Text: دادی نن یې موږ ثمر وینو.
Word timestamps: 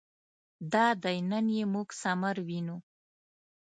دادی 0.73 1.17
نن 1.31 1.45
یې 1.57 1.63
موږ 1.73 1.87
ثمر 2.01 2.35
وینو. 2.47 2.77